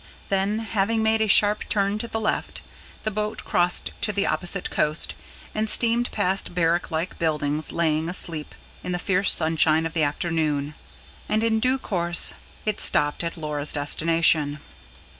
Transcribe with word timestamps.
Then, 0.29 0.57
having 0.57 1.03
made 1.03 1.21
a 1.21 1.27
sharp 1.27 1.69
turn 1.69 1.99
to 1.99 2.07
the 2.07 2.19
left, 2.19 2.63
the 3.03 3.11
boat 3.11 3.43
crossed 3.45 3.91
to 4.01 4.11
the 4.11 4.25
opposite 4.25 4.71
coast, 4.71 5.13
and 5.53 5.69
steamed 5.69 6.09
past 6.09 6.55
barrack 6.55 6.89
like 6.89 7.19
buildings 7.19 7.71
lying 7.71 8.09
asleep 8.09 8.55
in 8.83 8.93
the 8.93 8.97
fierce 8.97 9.31
sunshine 9.31 9.85
of 9.85 9.93
the 9.93 10.01
afternoon; 10.01 10.73
and, 11.29 11.43
in 11.43 11.59
due 11.59 11.77
course, 11.77 12.33
it 12.65 12.79
stopped 12.79 13.23
at 13.23 13.37
Laura's 13.37 13.73
destination. 13.73 14.57